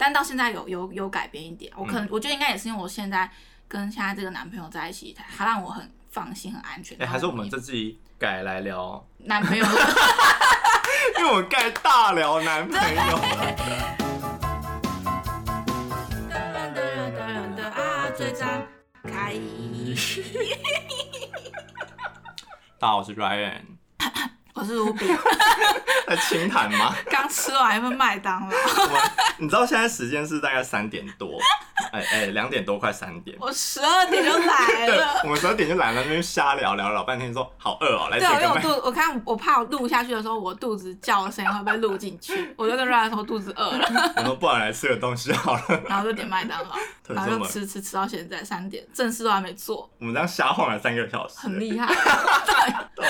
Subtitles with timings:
[0.00, 1.72] 但到现在有有有改变一点。
[1.76, 3.28] 我可能、嗯、我觉得应该也是因为我现在
[3.66, 6.96] 跟现在这个男朋友在一起，他让我很放心、很安全。
[6.98, 9.64] 哎、欸，还是我们这集改来聊 男朋友，
[11.18, 13.02] 因为我们盖大聊男朋友。
[17.56, 18.48] 噔啊，嘴张
[19.02, 19.34] 开。
[22.78, 23.62] 大家好，我是 Ryan，
[24.58, 25.06] 我是卢比。
[26.08, 26.94] 在清谈吗？
[27.10, 28.56] 刚吃完一份麦当劳。
[29.36, 31.38] 你知道现在时间是大概三点多，
[31.92, 33.36] 哎哎，两点多快三点。
[33.38, 35.20] 我十二点就来了。
[35.22, 38.18] 我们十二点就来了，那边瞎聊聊了老半天，说好饿哦，来。
[38.18, 43.86] 对，因为我肚，我看我怕我录下去的时候，我肚子叫的声音会被录进去，我就跟 Ryan 说肚子饿了。
[44.16, 45.62] 我说不然来吃个东西好了。
[45.86, 46.74] 然后就点麦当劳，
[47.06, 49.88] 然后就吃吃吃到现在三点，正事都还没做。
[49.98, 51.86] 我们这样瞎晃了三个小时，很厉害。
[52.96, 53.06] 对。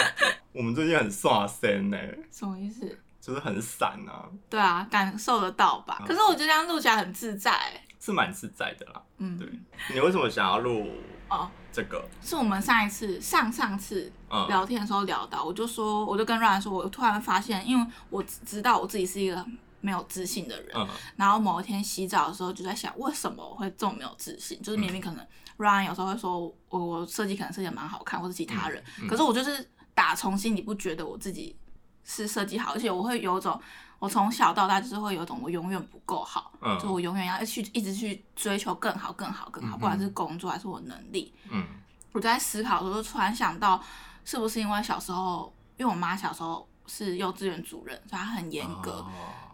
[0.58, 1.96] 我们最近很耍身呢，
[2.32, 2.98] 什么意思？
[3.20, 4.26] 就是很散啊。
[4.50, 6.02] 对啊，感受得到吧？
[6.04, 9.00] 可是我觉得这样录起来很自在，是蛮自在的啦。
[9.18, 9.48] 嗯，对。
[9.94, 10.88] 你为什么想要录
[11.28, 11.48] 哦？
[11.70, 14.12] 这个是我们上一次、上上次
[14.48, 19.46] 聊天的时候聊到，我就说，我就跟 Ryan 说，我突然发现，因为我知道我自己是一个
[19.80, 24.60] 没有自信的人，然后某一天洗澡的时候就在想，为什么我会这么没有自信？
[24.60, 25.24] 就是明明可能
[25.56, 29.70] Ryan 有时候会说我我设计可能设计蛮好看，或者其他人，可是我就是。
[29.99, 31.57] 打从心里不觉得我自己
[32.04, 33.60] 是设计好，而且我会有种，
[33.99, 41.35] 我从小到大就是会有种我永远不够好，嗯、就我永远要去一直去追求更好、更好、更好，不管是工作还是我能力。
[41.51, 41.66] 嗯，
[42.13, 43.82] 我在思考的时候，突然想到，
[44.24, 48.93] 是不是因为小时候，因为我妈小时候是幼稚园主任，所以她很严格。
[49.01, 49.10] 哦、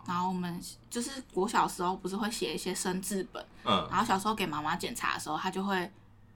[0.07, 5.91] 然后我们就是我小时候不是会写一些生字本，嗯，然后小时候给妈妈检查的时候，她就会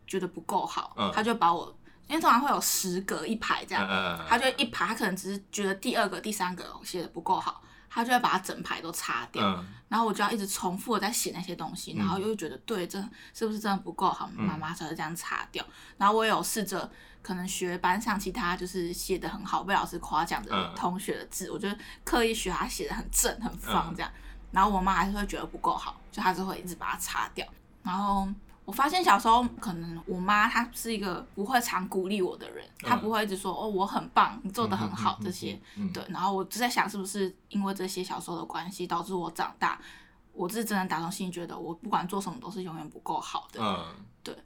[0.07, 1.75] 觉得不够好，嗯、她就把我。
[2.09, 3.87] 因为通常会有十格一排这样，
[4.27, 9.63] 他就一排，他可能只是觉得第二个、第三个写的不够好，他就会把它整排都擦掉。
[9.89, 12.99] 然后我就要一直重复的在写那些东西，然后又觉得对，这
[13.35, 14.27] 是不是真的不够好？
[14.35, 15.63] 妈妈才会这样擦掉。
[15.99, 16.91] 然后我也有试着
[17.23, 21.69] 可能学班上其他就是写的很好被老师夸奖的同学的字，我就
[22.05, 24.11] 刻意学他写的很正很方这样。
[24.51, 27.47] 然后我妈还是会觉得不够好，就还是会一直把它擦掉。
[27.83, 28.27] 然后。
[28.69, 35.59] 我发现小时候可能我妈她是一个不会常鼓励我的人，她不会一直说哦，我很棒，你做的很好这些，
[35.95, 36.05] 对。
[36.11, 39.81] 然后我就在想是不是因为这些小时候的关系，导致我长大，
[40.35, 43.87] 我是真的打从心里觉得我不管做什么都是永远不够好的，
[44.23, 44.37] 对。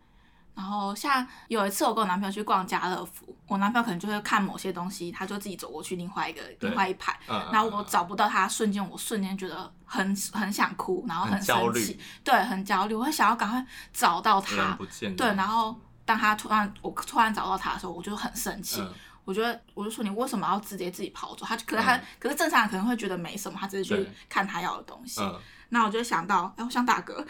[0.54, 14.78] 然后像有一次我跟我男朋友去逛家乐福，我男朋友可能就会看某些东西，他就自己走过去另外一个另外一排，嗯、然后我找不到他，瞬间我瞬间觉得很很想哭，然后很生气，对，很焦虑，我会想要赶快找到他，
[15.16, 15.74] 对，然后
[16.04, 18.92] 当他突然我突然找到他的时候，我就很生气，嗯、
[19.24, 21.46] 我觉得我就说你为什么要直接自己跑走？
[21.46, 27.14] 他可是他、嗯、可是正常人可能会觉得没什么，他只是去看他要的东西，嗯、那我就想到，哎，我想打嗝。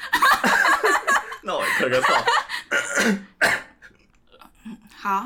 [1.43, 3.19] 那我咳个嗽。
[4.97, 5.25] 好。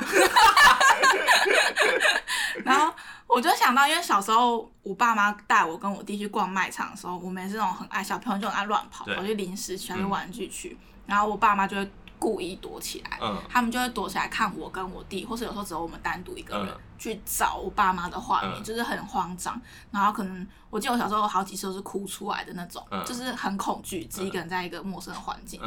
[2.65, 2.93] 然后
[3.27, 10.77] 我就想到，因为小时候我爸妈带我跟我弟去逛卖场的时候，我们也是那种很爱小朋友，就很爱乱跑，跑去零食区、去玩具区。
[11.07, 19.61] 然后我爸妈就会故意躲起来，他们就会躲起来看我跟我弟，或是有时候只有我们单独一个人去找我爸妈的画面，就是很慌张。
[19.91, 25.61] 然后可能我记得我小时候好几次都是哭出来的那种，就是很恐惧，自己一个人在一个陌生的环境。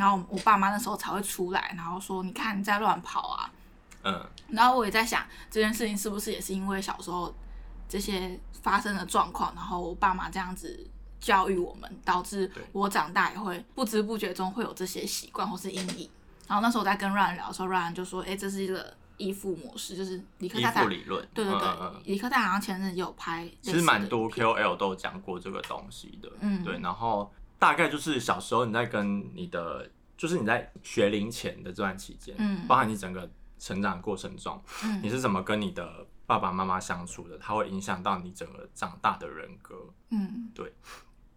[0.00, 3.52] 然后我爸妈那时候才会出来，然后说：“你看你在乱跑啊。”
[4.02, 4.26] 嗯。
[4.48, 7.32] 然后我也在想，这件事情是不是也是因为小时候
[7.86, 10.88] 这些发生的状况，然后我爸妈这样子
[11.20, 16.10] 教育我们，导致我长大也会不知不觉中会有这些习惯或是阴影。
[16.48, 21.68] 然后那时候我在跟 Ryan 聊的时候，Ryan 就说：“哎，这是一个依附模式，就是理科太太理论。”对对对，
[22.06, 26.32] 理科太太好像前阵子有拍，其实蛮多 KOL 都有讲过这个东西的。
[26.40, 27.30] 嗯，对，然后。
[27.60, 37.36] 大概就是小时候你在跟你的，就是你在学龄前的这段期间，嗯，包含你整个成长过程中，嗯，你是怎么跟你的爸爸妈妈相处的？
[37.36, 39.76] 它会影响到你整个长大的人格，
[40.08, 40.72] 嗯，对。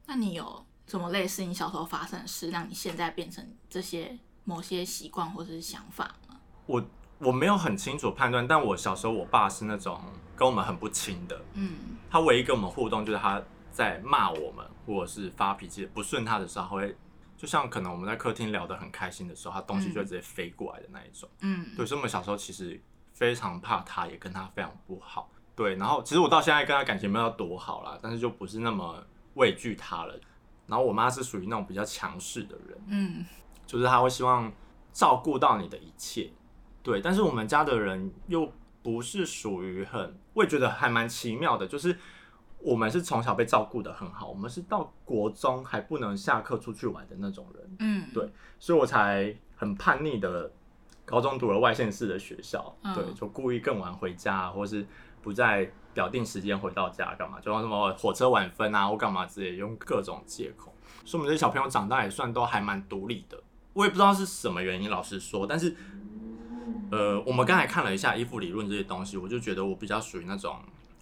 [0.05, 6.39] 那你有什么类似你小时候发生的事，让你现在变成这些某些习惯或者是想法吗？
[6.65, 6.81] 我
[7.19, 10.01] 我没有很清楚判断，但我小时候我爸是那种
[10.37, 11.75] 跟我们很不亲的，嗯，
[12.09, 14.65] 他唯一跟我们互动就是他在骂我们。
[14.85, 16.95] 或者是发脾气不顺他的时候，会
[17.37, 21.29] 就像可能我们在客厅聊得很开心的时候，他东西就会直接飞过来的那一种。
[21.41, 22.79] 嗯，对，所以我们小时候其实
[23.13, 25.29] 非常怕他，也跟他非常不好。
[25.55, 29.03] 对，然后其实我到现在跟他感情没有多好啦，但是就不是那么
[29.35, 30.19] 畏惧他了。
[30.67, 33.25] 然后我妈是属于那种比较强势的人，嗯，
[33.65, 34.51] 就是她会希望
[34.91, 36.31] 照顾到你的一切。
[36.81, 38.51] 对，但是我们家的人又
[38.81, 41.97] 不是属于很，我也觉得还蛮奇妙的，就是。
[42.63, 47.75] 我们是从小被照顾的很好，我们是到国中还不能下课出去玩的那种人。
[47.79, 50.49] 嗯，对，所以我才很叛逆的，
[51.03, 54.87] 高中读了外县市的学校，嗯、对，就故意更晚回家，或是
[55.21, 60.73] 不在表定时间回到家干嘛，就像什么火车晚分啊，或干嘛之类，用各种借口。
[61.03, 63.37] 所以我们这些小朋友长大也算都还蛮独立的。
[63.73, 65.75] 我也不知道是什么原因，老实说，但是，
[66.91, 70.57] 呃，我们刚才看了一下依附理论这些东西，我就觉得我比较属于那种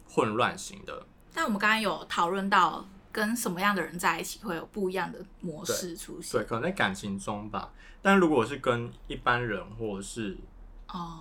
[0.09, 1.05] 混乱型的。
[1.33, 6.31] 但我们刚刚有讨论到，跟什么样的人在一起会有不一样的模式出现。
[6.39, 7.71] 对，对，可能在感情中吧。
[8.01, 10.37] 但如果是跟一般人或者是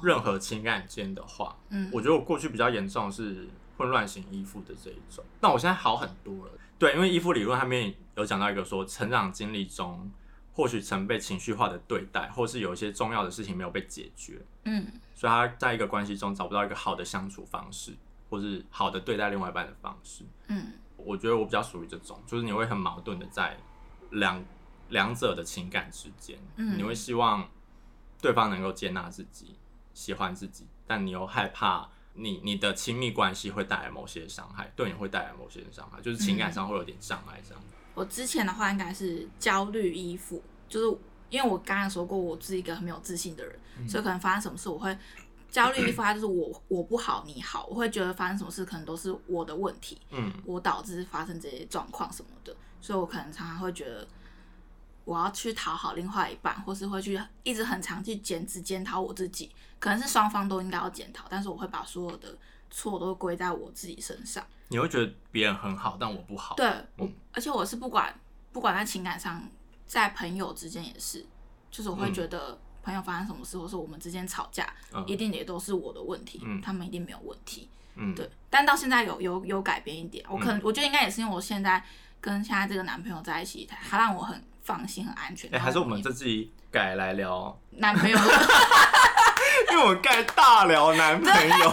[0.02, 5.24] 任何情感间的话，嗯，我觉得我过去比较严重是混乱型依附的这一种。
[5.40, 6.52] 但我现在好很多了。
[6.78, 10.10] 对，因为依附理论上面有讲到一个说，成长经历中
[10.52, 17.94] 或许曾被情绪化的对待，或是有一些重要的事情没有被解决，嗯，所以他在一个关系中找不到一个好的相处方式。
[18.30, 23.58] 或是好的对待另外一半的方式，嗯，我觉得我比较属于这种，就是你会很矛盾的在
[24.12, 24.42] 两
[24.88, 27.48] 两者的情感之间，嗯，你会希望
[28.22, 29.56] 对方能够接纳自己，
[29.92, 37.62] 喜欢自己，但你又害怕你你的亲密关系会带来某些伤害，对你会带来某些伤害，就是情感上会有点障碍这样。
[37.94, 40.98] 我之前的话应该是焦虑依附，就是
[41.30, 44.96] 因为我刚刚说过我是一个很没有自信的人，嗯，所以可能发生什么事我会。
[45.50, 54.06] 焦虑依附，它就是我我不好你好，我会觉得发生什么事可能都是我的问题，嗯，我导致发生这些状况什么的，所以我可能常常会觉得
[55.04, 62.36] 我要去讨好另外一半，或是会去一直很常去检只检讨我自己，可能是双方都应该要检讨，但是我会把所有的
[62.70, 64.44] 错都归在我自己身上。
[64.68, 66.54] 你会觉得别人很好，但我不好。
[66.54, 66.66] 对，
[66.96, 68.14] 我、嗯、而且我是不管
[68.52, 69.42] 不管在情感上，
[69.86, 71.26] 在朋友之间也是，
[71.72, 72.56] 就是我会觉得。
[72.82, 78.28] 朋友发生什么事，或是我们之间吵架，嗯，一定也都是我的问题，嗯，他们一定没有问题，嗯，对。
[78.48, 81.82] 但到现在有有有改变一点，我可能，嗯，我觉得应该也是因为我现在
[82.20, 85.48] 跟现在这个男朋友在一起，他让我很放心、很安全。
[85.50, 88.18] 哎，欸，还是我们这己改来聊 男朋友，
[89.70, 91.72] 因为我们盖大聊男朋友。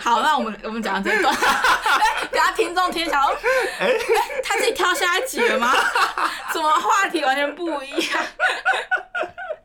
[0.00, 1.34] 好，那我们我们讲这段，
[2.30, 3.36] 等下听众听想说，
[3.80, 3.98] 哎，欸，
[4.44, 5.74] 他自己挑下一集了吗？
[6.52, 8.24] 怎么话题完全不一样？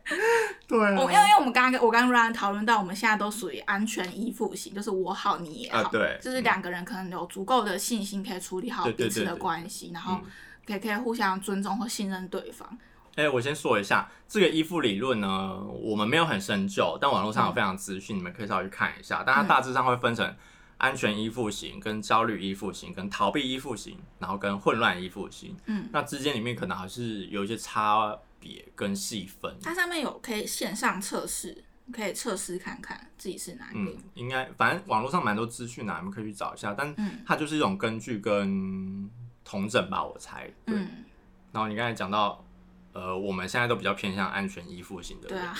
[0.67, 10.19] 对、啊，我因为因为我们刚刚我刚刚 Ryan 讨论到，我们现在都属于安全依附型，就是我好你也好，啊、对，就是两个人可能有足够的信心可以处理好彼此的关系，然后
[10.67, 12.67] 可以可以互相尊重和信任对方。
[13.15, 19.23] 哎、欸，我先说一下这个依附理论呢，我们没有很深究，但网络上有非常资讯、嗯，你们可以稍微去看一下。
[19.25, 20.35] 但它大致上会分成
[20.77, 25.55] 安全依附型、跟焦虑依附型、跟逃避依附型，然后跟混乱依附型。
[25.65, 28.17] 嗯，那之间里面可能还是有一些差。
[28.45, 33.91] 别跟细分，它上面有可以线上测试，可以测试看看自己是哪一个。
[33.91, 36.75] 嗯，应该反正网络上蛮多资讯的，你们可以去找一下。
[36.77, 36.93] 但
[37.25, 39.09] 它就是一种根据跟
[39.45, 40.51] 统整吧，我猜。
[40.65, 40.75] 对。
[40.75, 41.05] 嗯、
[41.53, 42.43] 然后你刚才讲到，
[42.91, 45.29] 呃，我们现在都比较偏向安全依附型的。
[45.29, 45.55] 对啊。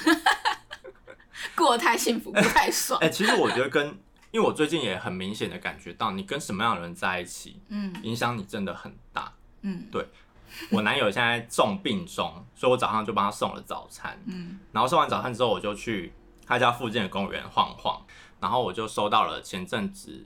[1.55, 2.99] 过得太幸福，不太爽。
[3.01, 3.97] 哎、其实我觉得跟，
[4.33, 9.31] 因为我最近也很明显的感觉到，你跟什么样的人在一起，嗯，影响你真的很大。
[9.61, 10.05] 嗯，对。
[10.69, 14.19] 我男友现在重病中，所以我早上就帮他送了早餐。
[14.25, 16.11] 嗯，然后送完早餐之后，我就去
[16.45, 18.03] 他家附近的公园晃晃。
[18.39, 20.21] 然后我就收到了前阵子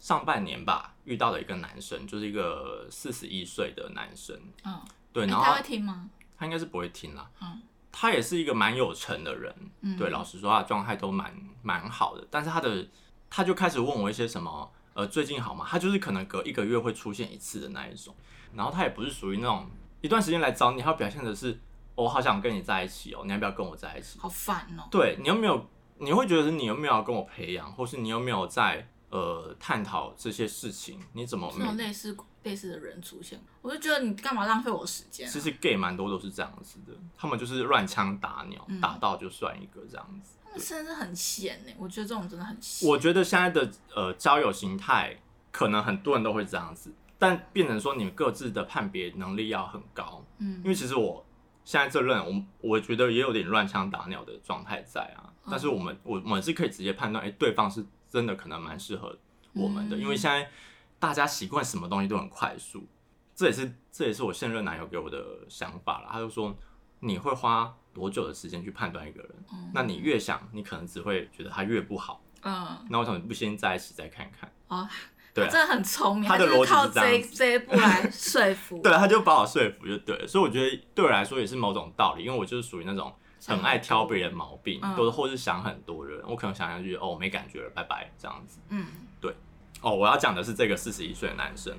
[0.00, 4.36] 上半年吧遇到的一个男生，就是一个四十一岁的男生。
[4.64, 4.80] 嗯，
[5.12, 6.10] 对，然后他会听吗？
[6.36, 7.30] 他应该是不会听啦。
[7.40, 9.54] 嗯，他也是一个蛮有成的人。
[9.82, 11.32] 嗯，对，老实说，他的状态都蛮
[11.62, 12.26] 蛮好的。
[12.30, 12.86] 但是他的
[13.34, 15.64] 他就开始问我一些什么，呃，最近好吗？
[15.66, 18.14] 他就是可能隔一个月会出现一次的那一种。
[18.54, 19.66] 然后他也不是属于那种
[20.02, 21.58] 一段时间来找你，他表现的是
[21.94, 24.18] 我好想跟你在一起哦，你要不要跟我在一起？
[24.18, 24.86] 好烦哦。
[24.90, 25.66] 对，你有没有？
[25.96, 31.00] 你会觉得是你有没有要跟我培养，或是你有没有在呃探讨这些事情？
[31.14, 33.40] 你怎么没有类似类似的人出现？
[33.62, 35.30] 我就觉得你干嘛浪费我时间啊？
[35.32, 40.36] 其实 gay 蛮多都是这样子的，他们就是乱枪打鸟，嗯，打到就算一个这样子。
[40.52, 42.86] 他们甚至很闲呢，我觉得这种真的很闲。
[42.86, 45.18] 我觉得现在的呃交友形态，
[45.50, 46.92] 可能很多人都会这样子。
[47.18, 51.24] 但变成说，你们各自的判别能力要很高，嗯，因为其实我
[51.64, 55.32] 现在这任，我我觉得也有点乱枪打鸟的状态在啊。
[55.44, 59.16] 嗯、但是我们我我们是可以直接判断，哎、欸，对方是真的可能蛮适合
[59.54, 60.50] 我们的，嗯、因为现在
[60.98, 62.86] 大家习惯什么东西都很快速，
[63.34, 66.08] 这也是这也是我现任男友给我的想法了。
[66.12, 66.54] 他就说，
[67.00, 69.30] 你会花多久的时间去判断一个人？
[69.52, 72.22] 嗯，那你越想，你可能只会觉得他越不好。
[72.42, 74.50] 嗯，那我想你不先在一起再看看。
[74.68, 74.88] 哦
[75.34, 78.78] 对、啊，真的很聪明，他的逻辑是靠这这一步来说服。
[78.84, 83.10] 对，他就把我说服就对了，所以我觉得对我来说也是某种道理，因为我就是属于那种
[83.46, 88.58] 很爱挑别人毛病，或、嗯、者或是想很多的人，我可能想想就觉得哦，没感觉了，拜拜这样子。
[88.68, 88.84] 嗯，
[89.20, 89.34] 对。
[89.80, 91.74] 哦，我要讲的是这个四十一岁的男生，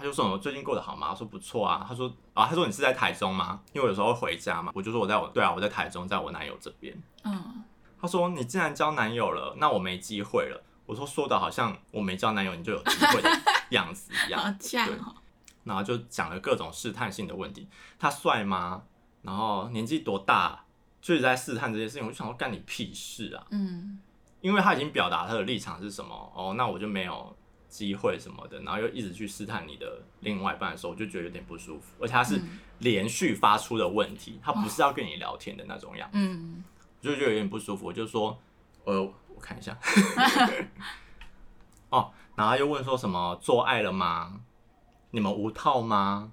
[0.00, 1.10] 他就说我最近过得好吗？
[1.10, 1.84] 我说不错啊。
[1.86, 3.60] 他说啊，他说你是在台中吗？
[3.74, 4.72] 因为我有时候会回家嘛。
[4.74, 6.96] 我就说我在我对啊，我在台中，在我男友这边。
[7.24, 7.62] 嗯。
[8.00, 10.62] 他说你既然交男友了，那我没机会了。
[10.86, 13.28] 我说说的好像我没交男友你就有机会的
[13.70, 14.40] 样子一样。
[14.40, 15.14] 好像哦。
[15.64, 17.68] 然后就讲了各种试探性的问题。
[17.98, 18.82] 他帅吗？
[19.20, 20.64] 然后年纪多大？
[21.02, 22.06] 就是在试探这些事情。
[22.06, 23.44] 我就想说干你屁事啊！
[23.50, 24.00] 嗯。
[24.40, 27.36] 因为他已经表达他的立场是什么哦，那我就没有。
[27.70, 31.94] 机会什么的，然后又一直去试探你的另外一半的时候，我就觉得有点不舒服。
[32.00, 32.38] 而且他是
[32.80, 36.62] 连续发出的问题，嗯、他不是要跟你聊天的那种样子，嗯，
[37.00, 37.86] 我就觉得有点不舒服。
[37.86, 38.36] 我就说，
[38.84, 39.78] 呃，我看一下，
[41.88, 44.40] 哦，然后又问说什么做爱了吗？
[45.12, 46.32] 你们无套吗？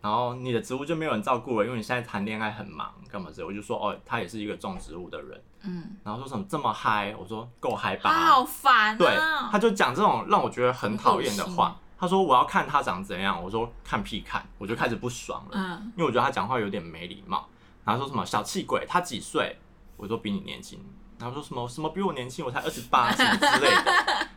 [0.00, 3.46] 然后你的植物就没有人照顾了，因为你现在谈恋爱很忙，干嘛之类。
[3.46, 5.42] 我就说，哦，他也是一个种植物的人。
[5.62, 7.14] 嗯，然后说什么这么嗨？
[7.18, 8.10] 我说够嗨吧。
[8.12, 8.98] 他好烦、喔。
[8.98, 9.16] 对，
[9.50, 11.76] 他就讲这种让我觉得很讨厌的话。
[11.98, 15.50] 他说我要看他长怎样，我说看屁看，我就开始不爽了。
[15.54, 17.48] 嗯，因为我觉得他讲话有点没礼貌。
[17.84, 19.56] 然后说什么小气鬼，他几岁？
[19.96, 20.78] 我说比你年轻。
[21.18, 23.84] 然后说什么什么比我年轻，我才二十八 什么之类的。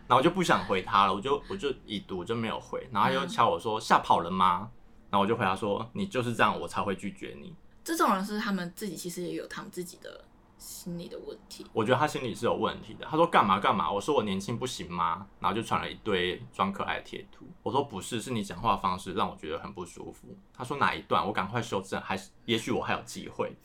[0.07, 2.89] 然后我就不想回他了，我就我就已读我就没有回。
[2.91, 4.67] 然后他又敲我说吓跑了吗？
[5.11, 7.53] 然后我就回答说你就是这样，我才会拒绝你。
[7.83, 10.23] 这种人是他们自己其实也有他们自己的。
[10.61, 13.05] 心理的问题，我觉得他心里是有问题的。
[13.09, 13.91] 他说干嘛干嘛？
[13.91, 15.25] 我说我年轻不行吗？
[15.39, 17.47] 然后就传了一堆装可爱的贴图。
[17.63, 20.27] 我说不是，是你讲话方式让我觉得很不舒服。
[20.53, 21.25] 他说哪一段？
[21.25, 23.55] 我赶快修正，还是也许我还有机会。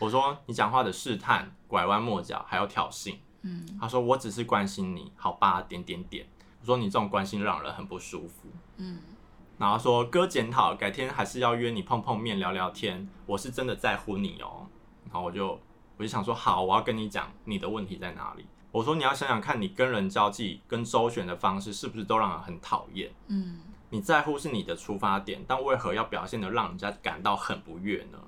[0.00, 3.14] 我说你讲话的试探、拐弯抹角，还有挑衅。
[3.42, 5.62] 嗯，他说我只是关心你，好吧？
[5.62, 6.26] 点点点。
[6.60, 8.48] 我说你这种关心让人很不舒服。
[8.78, 8.98] 嗯，
[9.56, 13.08] 然后说哥检讨，改天还是要约你碰碰面聊聊天。
[13.26, 14.66] 我是真的在乎你哦。
[15.04, 15.60] 然后我就。
[15.96, 18.46] 我就想说，好，我要跟你讲你的问题在哪里。
[18.70, 23.10] 我说你要想想看，你跟人交际跟周旋的方式是不是都让人很讨厌？
[23.28, 28.18] 嗯，你在乎是你的出发点，但为何要表现的让人家感到很不悦呢？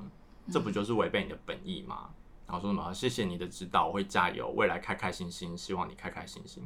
[0.53, 2.11] 这不就是违背你的本意吗？
[2.47, 2.93] 然后说什么？
[2.93, 6.63] 谢谢你的指导，我会加油，未来开开心心，希望你开开心心，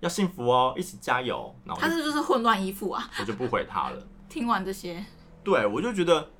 [0.00, 1.54] 要幸福哦，一起加油。
[1.64, 4.06] 然后他是就是混乱依附啊，我就不回他了。
[4.28, 5.06] 听完这些，
[5.44, 6.30] 对我就觉得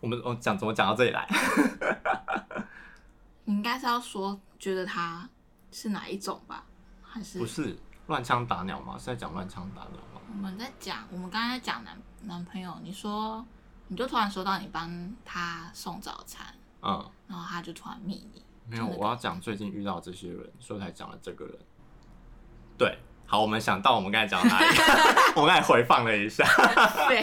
[0.00, 1.28] 我们哦讲怎么讲到这里来？
[3.44, 5.28] 你应该是要说觉得他
[5.70, 6.64] 是哪一种吧，
[7.02, 8.96] 还是不是乱枪打鸟吗？
[8.98, 10.20] 是在讲乱枪打鸟吗？
[10.30, 13.44] 我们在讲，我们刚才在讲男男朋友，你说
[13.88, 16.46] 你就突然说到你帮他送早餐，
[16.82, 21.58] 嗯，然后他就突然密你，没有，我要讲最近遇到这些人，所以才讲了这个人。
[22.78, 24.76] 对，好，我们想到我们刚才讲到哪里？
[25.36, 26.46] 我刚才回放了一下，
[27.08, 27.20] 对，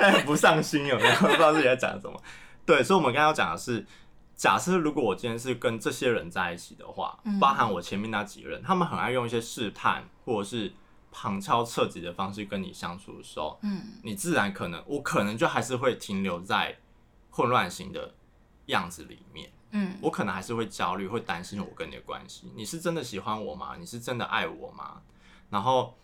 [0.10, 1.14] 很不上心有没有？
[1.20, 2.20] 不知道自己在讲什么。
[2.64, 3.86] 对，所以我们刚刚要讲的是。
[4.40, 10.72] 假设如果我今天是跟这些人在一起的话，嗯、包含我前面那几个人，他们很爱用一些试探或者是
[11.12, 16.78] 旁敲侧击的方式跟你相处的时候，嗯，你自然可能我可能就还是会停留在
[17.28, 18.14] 混乱型的
[18.64, 23.76] 样子里面，嗯，我可能还是会焦虑，会担心我跟你的关系，你是真的喜欢我吗？
[23.78, 25.02] 你是真的爱我吗？
[25.50, 25.94] 然后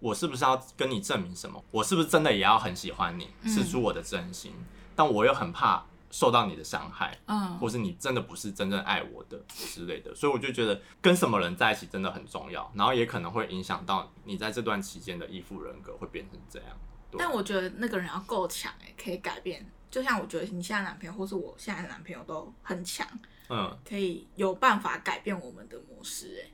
[0.00, 1.62] 我是不是要跟你证明什么？
[1.70, 4.52] 我是不是真的也要很喜欢你，释出我的真心？
[4.58, 5.84] 嗯、但我又很怕。
[6.14, 16.68] 受到你的伤害，嗯，或是你真的不是真正爱我的之类的，所以我就觉得跟什么人在一起真的很重要，然后也可能会影响到你在这段期间的依附人格会变成这样。
[17.18, 19.68] 但我觉得那个人要够强哎，可以改变。
[19.90, 23.04] 就像我觉得你现在男朋友或是我现在的男朋友都很强，
[23.48, 26.50] 嗯，可以有办法改变我们的模式哎，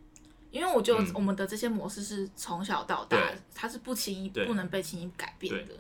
[0.51, 3.19] 因为我觉得我们的这些模式是从小到大，
[3.55, 5.75] 它是不轻易不能被轻易改变的。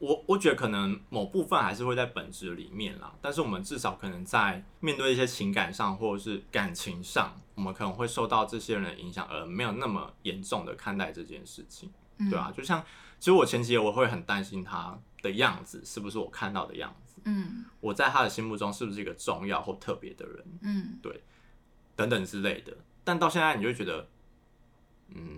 [0.00, 11.92] 我我觉得可能某部分还是会在本质里面啦，但是我们至少可能在面对一些情感上或者是感情上，我们可能会受到这些人的影响，而没有那么严重的看待这件事情，
[12.30, 12.82] 对啊，就像
[13.18, 21.22] 其实我前期我会很担心他的样子是不是我看到的样子，嗯，我在他的心目中是不是一个重要或特别的人，嗯，对，
[21.94, 24.08] 等等之类的，但到现在你就觉得，
[25.08, 25.28] 嗯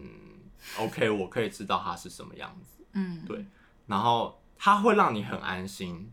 [0.79, 3.45] ，OK，我可以知道他是什么样子，嗯，对，
[3.89, 4.39] 然后。
[4.65, 6.09] 他会让你很安心，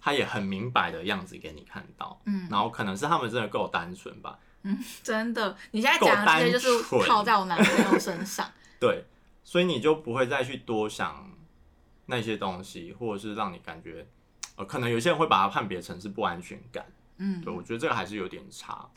[0.00, 9.02] 他也很明白的样子给你看到，嗯，然后可能是他们真的够单纯吧，嗯，真的，你现在讲的这些就是套在我男朋友身上， 对，
[9.42, 11.28] 所以你就不会再去多想
[12.06, 14.06] 那些东西，或者是让你感觉，
[14.54, 16.86] 呃，可能有些人会把它判别成是不安全感，
[17.16, 18.88] 嗯，对，我觉得这个还是有点差，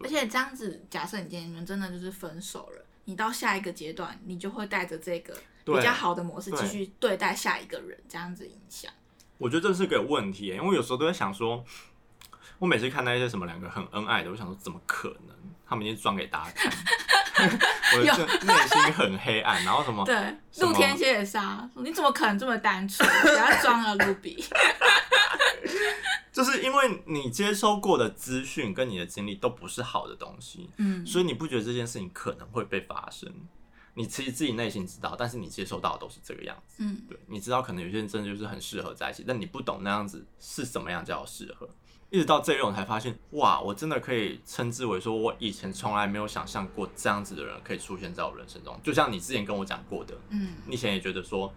[0.00, 5.36] 而且这样子，假设你今天你们真的就是分手了，你到下一个阶段，你就会带着这个。
[5.74, 8.92] 比较好的模式继续对待下一个人，这样子影响。
[9.38, 11.64] 我觉得这是个问题，因为我有时候都在想说，
[12.58, 15.36] 我每次看到一些什么两个很恩爱的，我想说怎么可能？
[15.68, 16.70] 他们已经装给大家看，
[17.98, 20.04] 我就内心很黑暗，然后什么？
[20.04, 20.14] 对，
[20.60, 23.08] 露天蝎也是啊，你怎么可能这么单纯？
[23.24, 24.44] 给他装了露比。
[26.30, 33.28] 就是因为你接收过的资讯跟你的经历都不是好的东西，嗯，所以你不觉得这件事情可能会被发生？
[33.96, 41.68] 你其实自己内心知道，但是你接受到的都是这个样子，嗯，对，你知道可能有些人真的就是很适合在一起，但你不懂那样子是什么样叫适合。
[42.10, 48.78] 一直到这一我才发现，哇，我真的可以称之为说，我以前从来没有想象过这样子的人可以出现在我人生中。
[48.84, 51.52] 就像你之前跟我讲过的，嗯，你以前也觉得说，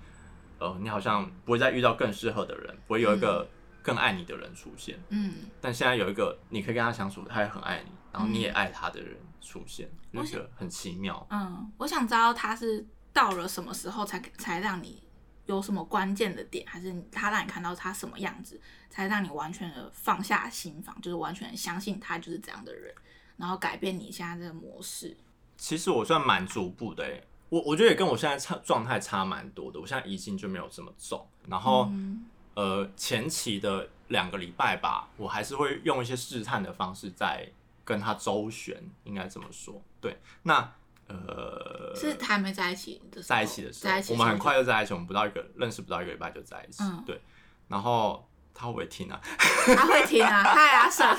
[0.57, 3.47] 呃，你好像不会再遇到更适合的人，不会有一个。
[3.81, 11.25] 更爱你的人出现，嗯，但现在有一个你可以跟他相处，他也很爱你，然后你也爱他的人出现，那个很奇妙。
[11.29, 15.03] 嗯，我想知道他是到了什么时候才才让你
[15.45, 22.93] 有什么关键的点，还是他让你看到他什么样子，才让你完全的放下心房，就是完全相信他就是这样的人，
[23.37, 25.15] 然后改变你现在这个模式。
[25.57, 31.87] 其实我算蛮逐步的，欸，我我觉得也跟我现在差状态差蛮多的，我现在疑心就没有这么重，然后。
[31.91, 37.49] 嗯呃，前期的两个礼拜吧，我还是会用一些试探的方式在
[37.89, 39.83] 跟他周旋，应该这么说。
[39.99, 40.71] 对，那
[41.07, 46.83] 呃，是还没在一起的时候，在一起的时候，我们很快就在一起，我们不到一个认识不到一个礼拜就在一起。
[46.83, 47.19] 嗯，对。
[47.67, 49.19] 然后他会不会听啊？
[49.75, 50.43] 他会听啊！
[50.53, 51.17] 嗨，阿胜，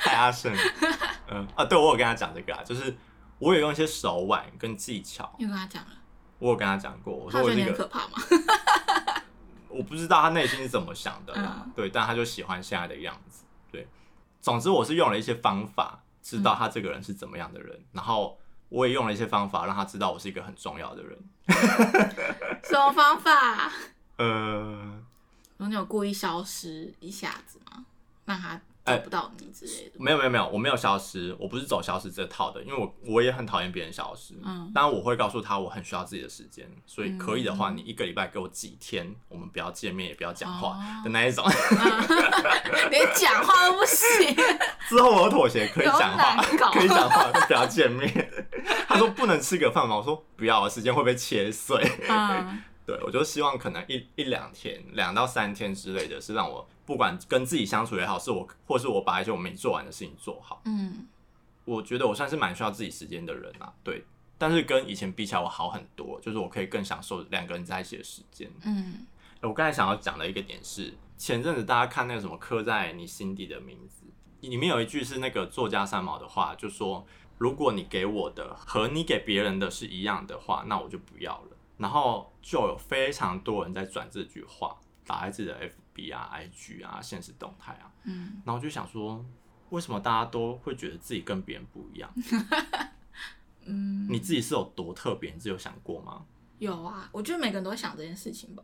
[0.00, 0.52] 嗨，阿胜。
[1.30, 2.92] 嗯啊，对我有跟他讲这个啊，就是
[3.38, 5.32] 我有用一些手腕跟技巧。
[5.38, 5.90] 你有跟他讲了？
[6.40, 8.18] 我有跟他讲过，我说我这个可怕吗？
[9.70, 13.45] 我不知道他内心是怎么想的啦，嗯、对，但他就喜欢现在的样子，对。
[14.46, 18.38] 总之，我是用了一些方法，知道他这个人是怎么样的人，嗯、然后
[18.68, 21.18] 我也用了一些方法，让他知道我是一个很重要的人。
[22.62, 23.72] 什么方法？
[24.18, 25.02] 呃，
[25.56, 27.86] 你有故意消失一下子吗？
[28.26, 28.60] 让他。
[28.86, 34.34] 找不到你之类的，没有没有没有，我没有消失，我不是走消失这套的，因为我我也很讨厌别人消失。
[34.44, 41.44] 嗯，当然我会告诉他我很需要自己的时间，所以可以的话，你一个礼拜给我几天，我们不要见面，也不要讲话的那一种。
[42.88, 44.36] 连讲话都不行。
[44.88, 48.32] 之后我妥协，可以讲话，可以讲话，就不要见面。
[48.86, 49.96] 他说不能吃个饭吗？
[49.96, 51.76] 我说不要，时间会被切碎。
[52.08, 56.66] 嗯，对，我就希望可能一一两天，两到三天之类的，是让我。
[56.86, 60.62] 不管跟自己相处也好，是我或是我把一些我没做完的事情做好。
[60.66, 61.08] 嗯，
[61.64, 63.72] 我觉得我算是蛮需要自己时间的人啊。
[63.82, 64.04] 对，
[64.38, 68.48] 但是跟以前比起来，我好很多，就是我可以更享受两个人在一起的时间。
[68.62, 69.04] 嗯，
[69.40, 74.04] 我刚才想要讲的一个点是，前阵子大家看那个什么刻在你心底的名字，
[74.42, 77.04] 里面有一句是那个作家三毛的话，就说
[77.36, 81.55] 如果你给我的和你给别人的是一样的话，那我就不要了。
[81.78, 85.72] 然后就有非常多人在转这句话，打在自己的 F。
[85.96, 89.24] B 啊，IG 啊，现实动态啊，嗯，然后就想说，
[89.70, 92.12] 为什么大家都会觉得自己跟别人不一样？
[93.64, 95.30] 嗯，你自己是有多特别？
[95.30, 96.26] 你自己有想过吗？
[96.58, 98.62] 有啊，我觉得每个人都会想这件事情吧。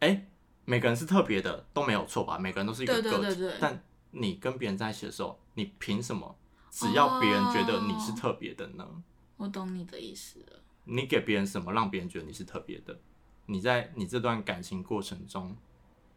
[0.00, 0.28] 哎、欸，
[0.64, 2.36] 每个人是特别的都没有错吧？
[2.36, 6.36] 每个人都是一个个体，对对对对，但你跟别人在一起的时候，你凭什么
[6.72, 8.82] 只要别人觉得你是特别的呢？
[8.82, 9.02] 哦，
[9.36, 10.60] 我懂你的意思了。
[10.84, 12.98] 你给别人什么，让别人觉得你是特别的？
[13.46, 15.56] 你在你这段感情过程中。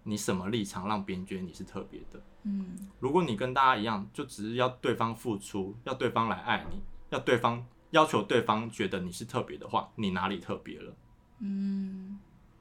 [0.09, 2.23] 你什么立场让别人觉得你是特别的？
[2.43, 10.95] 嗯，如果你跟大家一样，就只是要对方付出，要对方来爱你，要对方要求对方觉得你是特别的话，你哪里特别了？
[11.39, 12.17] 嗯，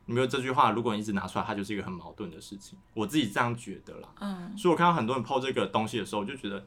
[0.06, 2.76] 你没有这句话，如果你一直拿出来，它就是一个很矛盾的事情。
[2.94, 4.12] 我自己这样觉得啦。
[4.18, 6.66] 嗯，所以我看到很多人 po 这个东西的时候，我就觉得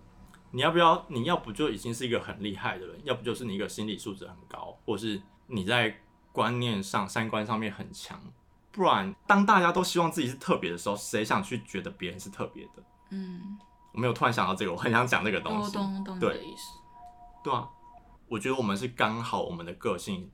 [0.51, 1.05] 你要不要？
[1.09, 5.99] 你要不就已经是一个很厉害的人，要不就是你一个心理素质很高，或是你在
[6.31, 8.21] 观念上、三观上面很强。
[8.71, 12.83] 不然，当大家都希望自己是特别的时候，谁想去觉得别人是特别的？
[13.09, 13.57] 嗯，
[13.91, 15.71] 我没有突然想到这个，我很想讲这个东西。
[15.73, 16.79] 懂懂你的意思。
[17.43, 17.67] 对啊，
[18.27, 20.29] 我觉得我们是刚好我们的个性，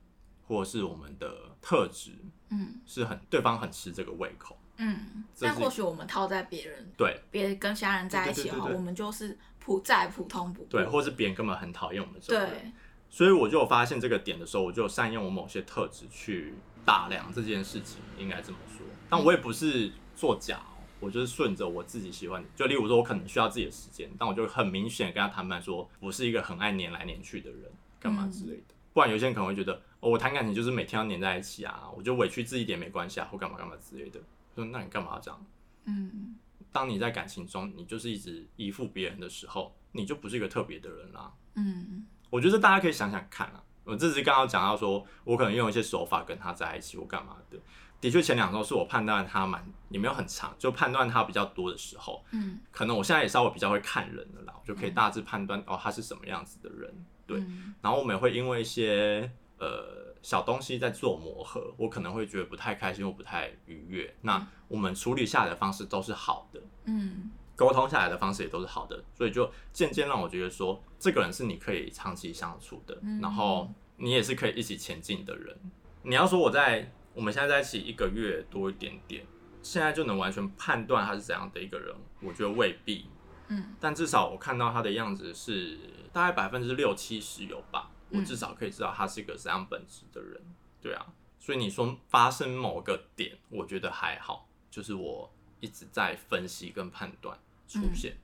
[0.47, 2.11] 或是我们的特质，
[2.49, 4.57] 嗯，是很对方很吃这个胃口。
[4.77, 10.67] 嗯，但或许我们套在别人对，别跟其他人在一起的话，我们就是普再普通不过。
[10.69, 12.47] 对，或是别人根本很讨厌我们这种。
[12.47, 12.71] 对。
[13.09, 16.53] 所以我就有发现这个点的时候，我就善用我某些特质去。
[16.85, 20.59] 打量这件事情应该这么说，但我也不是作假，
[20.99, 22.45] 我就是顺着我自己喜欢。
[22.55, 27.61] 就例如说，我可能需要自己的时间，但我就很明显跟他谈判说，我是一个很爱黏来黏去的人，
[27.99, 28.75] 干嘛之类的。
[28.93, 34.19] 不然有些人可能会觉得，哦，我谈感情就是每天要黏在一起啊，我就委屈自己一点没关系啊，或干嘛干嘛之类的。
[34.53, 35.45] 说那你干嘛要这样？
[35.85, 36.35] 嗯，
[36.75, 41.31] 当你在感情中，你就是一直依附别人的时候，你就不是一个特别的人啦。
[41.55, 43.63] 嗯，我觉得大家可以想想看啊。
[43.85, 47.57] 我这次刚刚讲到说，我可能用一些手法跟他在一起，我干嘛的？
[48.01, 57.41] 的确，前两周是我判断他蛮也没有很长，就判断他比较多的时候，嗯，可能我现在也稍微比较会看人了啦，我就可以大致判断、嗯、哦，他是什么样子的人，对，
[57.81, 75.55] 然后我们也会因为一些呃小东西在做磨合，我可能会觉得不太开心或不太愉悦，那我们处理下来的方式都是好的，嗯，沟通下来的方式也都是好的，所以就渐渐让我觉得说，这个人是你可以长期相处的，然后你也是可以一起前进的人。
[76.01, 79.23] 你要说我在我们现在在一起一个月多一点点，
[79.61, 83.05] 现在就能完全判断他是怎样的一个人，我觉得未必。
[83.49, 85.77] 嗯，但至少我看到他的样子是
[86.11, 90.41] 大概百分之六七十有吧，我至少可以知道他是一个怎样本质的人。
[90.81, 91.05] 对啊，
[91.39, 97.37] 所以你说发生某个点，我觉得还好，就是我一直在分析跟判断
[97.67, 98.15] 出现。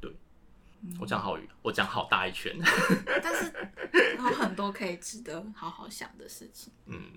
[0.00, 0.12] 对，
[1.00, 2.54] 我讲好语，我讲好大一圈，
[3.22, 3.52] 但是
[4.16, 6.72] 有很多可以值得好好想的事情。
[6.86, 7.12] 嗯。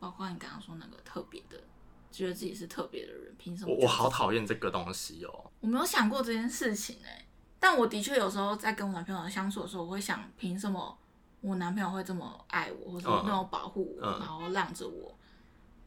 [0.00, 1.62] 包括你刚刚说那个特别的，
[2.10, 3.74] 觉得自己是特别的人，凭什么？
[3.74, 5.50] 我我好讨厌这个东西哦。
[5.60, 7.26] 我没有想过这件事情哎，
[7.58, 10.98] 但我的确有时候在跟我男朋友相处的时候，我会想，凭什么
[11.40, 15.14] 我男朋友会这么爱我，或者那么保护我，嗯、然后让着我，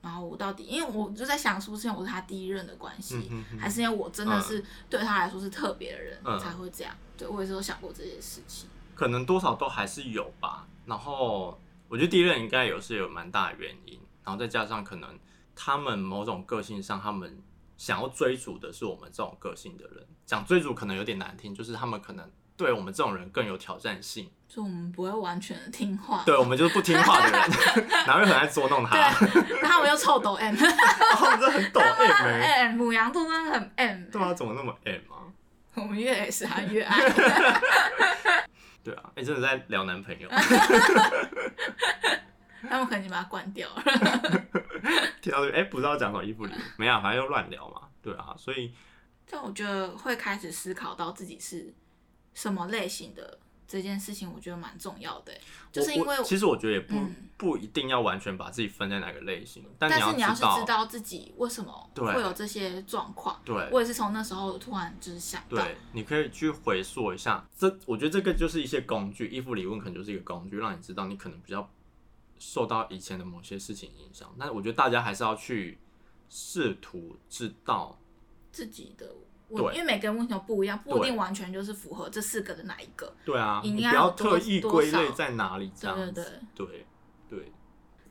[0.01, 6.95] 然后我到底，因为我就在想，是不是因为我是他第一任的关系，还是因为我真的是对他来说是特别的人、嗯、才会这样？
[7.17, 8.69] 对，我也是有想过这些事情。
[8.95, 10.67] 可能多少都还是有吧。
[10.85, 13.99] 然后我觉得第一任应该有是有蛮大的原因。
[14.23, 15.19] 然后再加上可能
[15.53, 17.41] 他们某种个性上，他们
[17.77, 20.05] 想要追逐的是我们这种个性的人。
[20.25, 24.29] 讲追逐可能有点难听，就是他们可能对我们这种人更有挑战性。
[24.47, 26.21] 就我们不会完全的听话。
[26.25, 27.41] 对，我们就是不听话的人，
[28.05, 28.95] 然后又很爱捉弄他。
[28.99, 30.53] 然后我们又臭抖 M。
[30.55, 32.07] 哦，真的很抖 M
[32.41, 32.69] 哎。
[32.69, 34.05] 牡羊座真的很 M。
[34.11, 35.25] 对啊，怎么那么 M 啊？
[35.73, 36.99] 我们越 S 他越 爱。
[38.83, 40.29] 对啊，哎，真的在聊男朋友。
[42.69, 43.83] 他们可能把它关掉了。
[45.51, 47.81] 哎，不知道讲什么衣服里没啊，反正就乱聊嘛。
[48.03, 48.71] 对啊，所以，
[49.25, 51.73] 就我觉得会开始思考到自己是
[52.33, 55.33] 什么类型的这件事情，我觉得蛮重要的。
[55.71, 56.95] 就是因为其实我觉得也不
[57.37, 67.45] 不一定要完全把自己分在哪个类型，但是你要是知道自己为什么会有这些状况，对，我也是从那时候突然就是想到，对，你可以去回溯一下。
[67.57, 71.69] 这我觉得这个就是一些工具，依附理论可能就是一个工具，让你知道你可能比较。
[72.39, 75.77] 受到以前的某些事情影响，但是我觉得大家还是要去
[76.27, 77.97] 试图知道
[78.51, 79.15] 自己的
[79.53, 83.13] 问，因为每个人问题都不一样，不一定完全就是符合这四个的哪一个。
[83.23, 86.11] 对啊，你不要特意归类在哪里这样子。
[86.11, 86.85] 对对对对
[87.39, 87.51] 对。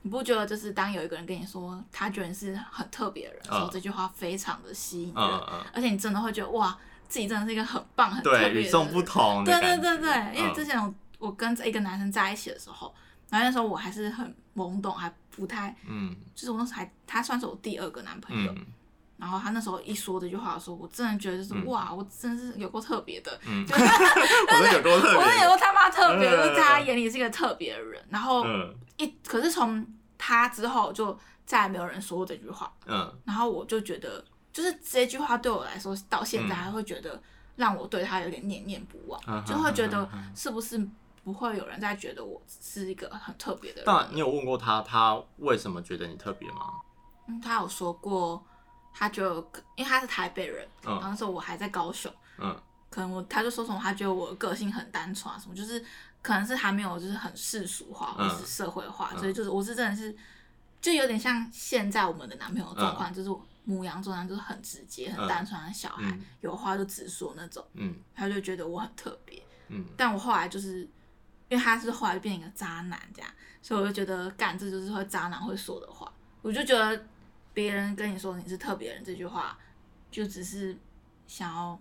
[0.03, 5.25] 你不觉得就是当有一个人跟你说他觉得你是很特别的人，说这句话非常的吸引人，
[5.73, 6.77] 而且你真的会觉得哇，
[7.09, 9.45] 自己真的是一个很棒很特别的人，与众不同。
[9.45, 12.95] 对对对对，因为之前我我跟这一个男生在一起的时候。
[13.31, 18.67] 然后那时候我还是很懵懂，还不太，嗯，就是我那时候还他算是我第二个男朋友，嗯、
[19.23, 28.05] 然后他那时候一说这句话的时候，我真的觉得就是、嗯、哇，我真的是有够特别的，嗯， 我是有够特别，我是有够他妈特别，就是在他眼里是一个特别的人。
[28.11, 28.45] 然后
[28.97, 29.87] 一可是从
[30.19, 37.23] 他之后就再也没有人说过这句话，嗯，然后我就觉得就是这句话对我来说到现在还会觉得
[37.55, 40.89] 让我对他有点念念不忘，嗯、就会觉得是不是。
[41.25, 43.85] 不会有人再觉得我是一个很特别的人。
[43.87, 46.73] 但你有问过他，他为什么觉得你特别吗？
[47.29, 48.45] 嗯，他有说过，
[48.93, 49.37] 他就
[49.77, 52.55] 因为他是台北人，嗯、然后那时候我还在高雄，嗯，
[52.91, 55.85] 可能我他就说什么，他觉得我的个性很单纯啊，什么就是
[56.21, 60.15] 可能是还没有就是很世俗化或是社会化，嗯、所以就是我是真的是
[60.81, 63.31] 就有点像现在我们的男朋友状况，嗯、就是
[63.65, 70.89] 母羊座男就是很直接、很单纯的小孩，嗯、有话就直说那种，嗯，他就觉得我很特别，嗯，但我后来就是。
[71.49, 76.11] 因为他是后来变成一个渣男，这样，所以我就觉得，干，这就是会渣男会说的话。
[76.41, 76.99] 我就觉得
[77.55, 79.59] 别人跟你说你是特别人这句话，
[80.11, 80.77] 就只是
[81.27, 81.81] 想要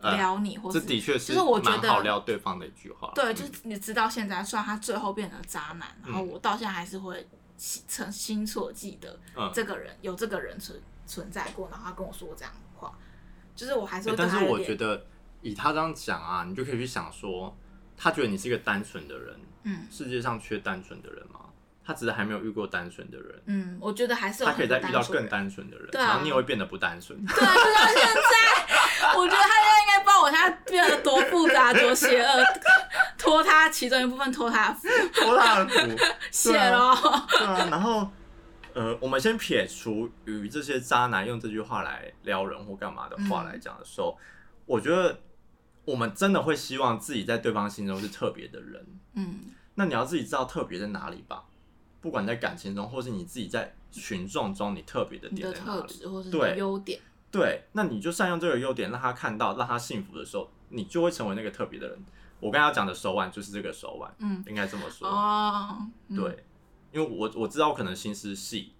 [0.00, 3.12] 撩你，或是、呃、这的确是就是我觉得好撩对方的一句话。
[3.14, 7.26] 对，就是你知道现在，虽然他最后变成渣男，嗯、然后我到现在还是会
[7.56, 9.18] 曾心所记得
[9.52, 12.98] 这个人、嗯、有这个人存存在过，然后他跟我说这样的话，
[13.54, 14.16] 就是我还是会。
[14.16, 15.06] 但是我觉得
[15.42, 17.56] 以他这样讲啊，你就可以去想说。
[18.00, 21.40] 他觉得你是一个单纯的人，嗯，世界上缺单纯的人吗？
[21.88, 27.18] 他只是还没有遇过单纯的人，嗯，我觉得还是他可以再遇到更单纯的人，然后你也会变得不单纯。
[27.24, 32.44] 对，就到现在，我觉得他现在应该帮我，现在变得多复杂多邪恶，
[33.16, 35.96] 拖他其中一部分拖他福，托他的福，
[36.30, 36.94] 谢喽。
[37.30, 38.06] 对啊，然后
[38.74, 44.18] 呃，我们先撇除与这些渣男用这句话来撩人或干嘛的话来讲的时候，
[44.66, 45.18] 我觉得。
[45.84, 49.40] 我们真的会希望自己在对方心中是特别的人，嗯，
[49.76, 51.44] 那你要自己知道特别在哪里吧，
[52.00, 62.04] 不管在感情中，或是你自己在群众中，你特别的点在哪里，对，优点，对，那你就善用这个优点，让他看到，让他幸福的时候，你就会成为那个特别的人。
[62.40, 65.08] 我刚才讲的手腕就是这个手腕，嗯，应该这么说。
[65.08, 66.44] 哦，嗯、对，
[66.92, 68.72] 因为我我知道我可能心思细，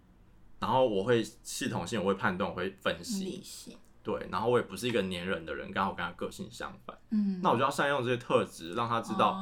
[0.61, 9.37] 然后我会系统性，我会判断，我会分析，对，然后我也不是一个粘人的人，刚好跟他个性相反，嗯，那我就要善用这些特质，让他知道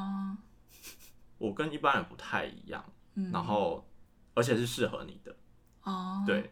[1.37, 2.83] 我跟一般人不太一样，
[3.17, 3.87] 嗯、然后
[4.35, 5.35] 而且是适合你的，
[5.83, 6.51] 哦，对，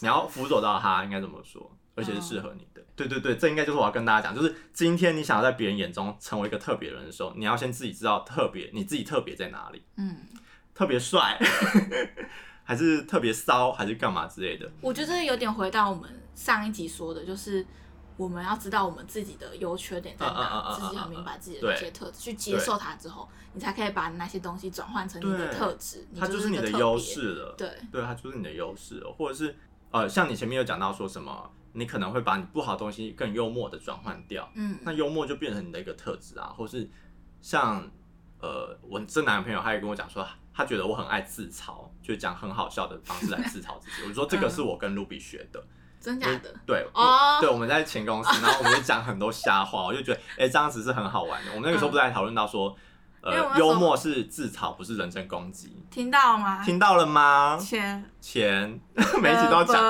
[0.00, 2.82] 你要辅佐到他，应该怎么说，而且是适合你的。
[2.96, 9.82] 对对对，这应该就是我要跟大家讲，就是今天你想要在别人眼中成为一个特别人的时候，你要先自己知道特别，你自己特别在哪里。
[9.96, 10.16] 嗯，
[10.74, 11.38] 特别帅，
[12.64, 14.70] 还是特别骚，还是干嘛之类的？
[14.80, 17.66] 我觉得有点回到我们上一集说的，就是
[18.16, 26.06] 我们要知道我们自己的优缺点在哪，自己很明白自己的一些特质，去接受它之后，你才可以把那些东西转换成你的特质。
[26.18, 27.54] 它就是你的优势了。
[27.56, 29.54] 对对，它就是你的优势了，或者是
[29.90, 31.50] 呃，像你前面有讲到说什么？
[31.72, 36.88] 你可能会把你不好的东西更幽默的转换掉，嗯，那幽默就变成你的一个特质啊，或是
[37.42, 37.86] 像
[38.40, 44.08] 呃，我这男朋友他也跟我讲说，他觉得我很爱自嘲，就讲很好笑的方式来自嘲自己。
[44.08, 45.62] 我说这个是我跟 Ruby 学的，
[46.06, 46.54] 真假的？
[46.64, 51.50] 对，哦，对，我们在前公司，然后我们就讲很多瞎话，我就觉得哎，这样子是很好玩的。
[51.50, 52.76] 我们那个时候不是还讨论到说。
[53.22, 55.84] 呃，幽默是自嘲，不是人身攻击。
[55.90, 56.62] 听到吗？
[56.62, 57.58] 听到了吗？
[57.60, 58.80] 钱钱，
[59.20, 59.82] 每一集都要讲，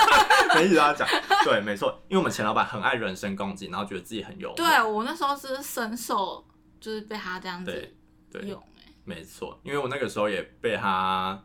[0.56, 1.06] 每一集都要讲。
[1.44, 4.56] 对，没错，因为我们钱老板很爱人身攻击，然后觉得自己很幽默。
[4.56, 6.42] 对，我那时候是深受，
[6.80, 7.94] 就是被他这样子
[8.42, 8.58] 用。
[9.04, 11.38] 没错，因为我那个时候也被他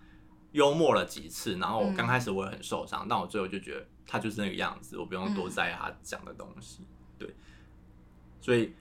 [0.53, 6.87] 幽默了几次，然后我刚开始我也很受伤，但我最后就觉得他就是那个样子，我不用多在意他讲的东西。
[7.19, 7.35] 对，
[8.41, 8.73] 所以。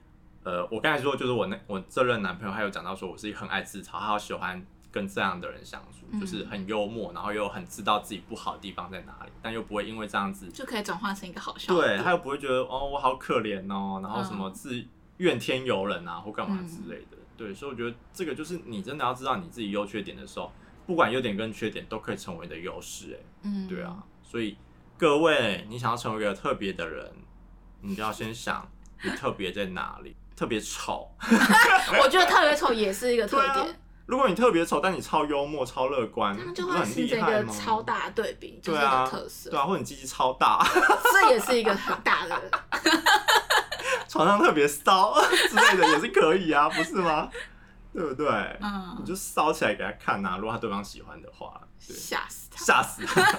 [0.44, 11.72] 呃，我刚才说就是我那我这任男朋友，他有讲到说我是一个很爱自嘲，他好喜欢跟这样的人相处，嗯、就是很幽默，然后又很知道自己不好的地方在哪里，但又不会因为这样子就可以转化成一个好笑。
[11.72, 14.84] 对，他又不会觉得哦我好可怜哦，然后什么自
[15.18, 17.12] 怨天尤人啊或干嘛之类的。
[17.12, 20.50] 嗯、对，所以我觉得这个就是你真的要知道你自己优缺点的时候，
[20.86, 23.18] 不管优点跟缺点都可以成为你的优势。
[23.18, 24.56] 哎，嗯，对啊，所以
[24.98, 27.12] 各位你想要成为一个特别的人，
[27.80, 28.68] 你就要先想
[29.02, 30.16] 你特别在哪里。
[30.34, 31.08] 特别丑，
[32.02, 33.64] 我觉得特别丑也是一个特点。
[33.64, 33.66] 啊、
[34.06, 39.50] 如果你特别丑，但你超幽默、超乐观，那就会是这个超大对比，就是特色。
[39.50, 40.66] 对啊，或者你鸡鸡超大，
[41.12, 42.42] 这也是一个很大的。
[44.08, 47.28] 床上特别骚之类的也是可以啊，不是吗？
[47.92, 48.26] 对不对？
[48.60, 53.22] 嗯，你就烧起来给他看啊，如果他对方喜欢的话，吓死他，吓死他。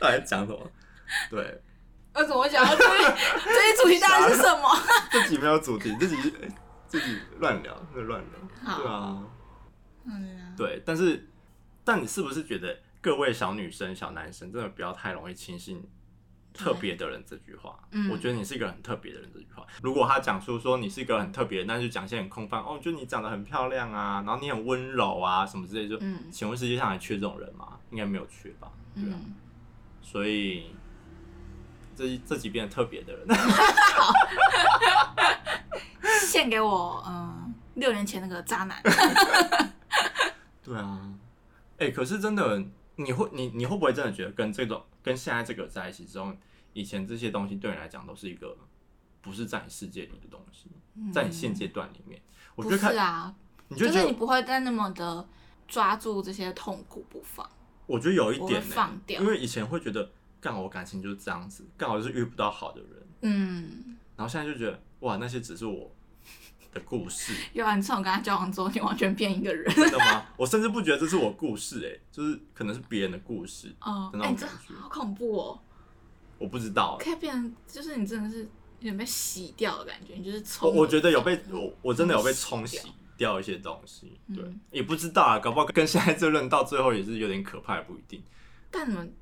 [0.00, 0.70] 到底讲什么？
[1.30, 1.62] 对。
[2.14, 3.02] 我怎么会讲到这一
[3.44, 4.70] 这一主题到底是什么？
[5.12, 6.16] 自己没有主题，自己
[6.86, 8.40] 自己乱聊，在乱聊。
[8.64, 9.22] 好对啊，
[10.06, 11.28] 嗯，对，但是，
[11.84, 15.86] 但你是不是觉得各位小女生、小男生真的不要太容易轻信
[16.56, 17.78] “特别的人”这句话？
[17.90, 19.64] 嗯，我觉得你是一个很特别的人这句话。
[19.82, 27.78] 如果他讲出说你是一个很特别，那就讲一些很空泛哦，就你长得很漂亮啊，然后你很温柔啊什么之类的，就，嗯，请问世界上还缺这种人吗？
[27.90, 28.70] 应该没有缺吧？
[28.94, 29.34] 对啊，嗯，
[30.02, 30.70] 所以。
[31.98, 34.12] 这这几遍特别的人，好，
[36.28, 38.82] 献给我，嗯，六年前那个渣男。
[40.62, 41.00] 对啊，
[41.78, 42.62] 哎、欸，可是真的，
[42.96, 46.32] 你会，你你会不会真的觉得跟这种跟现在这个在一起之后，
[46.72, 48.56] 以前这些东西对你来讲都是一个
[49.22, 52.20] 不是在你世界里的东西，嗯、在你现阶段里面，
[52.54, 53.34] 我觉得不是啊，
[53.68, 55.26] 你就觉得你不会再那么的
[55.68, 57.48] 抓住这些痛苦不放。
[57.86, 60.10] 我觉得有一点、欸，放掉，因为以前会觉得。
[60.38, 65.90] 刚好我感情就是这样子，刚好就是遇不到好的人，嗯，然后现在就觉得哇，那些只是我
[66.72, 67.32] 的故事。
[67.52, 70.26] 有啊，你从我跟他交往之后，你完全变一个人，真的吗？
[70.36, 75.60] 我甚至不觉得这是我故事、欸，哎，就是可能是别人的故事，哦，那种感觉、欸、好恐怖哦。
[76.38, 80.74] 我不知道、欸，可以变成就是你真的是有点被洗掉的感觉，你就是冲。
[80.74, 82.80] 我觉得有被我我真的有被冲洗
[83.16, 88.22] 掉一些东西，对，嗯、也不知道啊，搞不好跟现在这论到最后也是有点可怕，也不一定。
[88.70, 89.14] 但你们。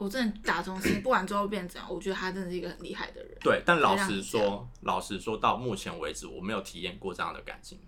[0.00, 3.36] 我真的打从心，不管最后变怎样，我觉得他真的是一个很厉害的人。
[3.42, 7.78] 对，但老实说，老实说到目前为止，我没有体验过这样的感情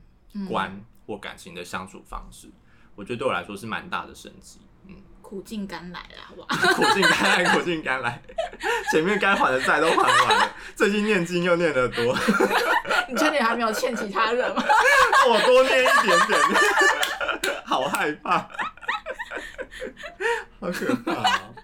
[0.46, 2.50] 观或感情的相处方式。
[2.94, 4.60] 我觉得对我来说是蛮大的升级。
[4.86, 6.48] 嗯，苦尽甘来啦，好不好？
[6.76, 8.22] 苦尽甘来，苦尽甘来。
[8.90, 12.14] 前面该还的债都还完了，最近念经又念得多。
[13.08, 14.62] 你确定还没有欠其他人吗？
[15.30, 16.40] 我多念一点点，
[17.64, 18.38] 好害怕，
[20.60, 21.54] 好可怕啊！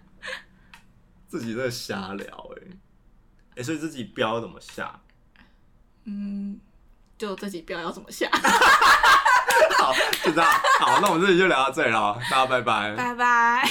[1.28, 4.98] 自己在瞎聊哎、欸，哎、欸，所以自己标怎么下？
[6.04, 6.58] 嗯，
[7.18, 8.28] 就自己标要怎么下？
[9.78, 9.92] 好，
[10.24, 10.50] 就这样。
[10.80, 12.94] 好，那我们这里就聊到这里了，大家拜拜。
[12.96, 13.68] 拜拜。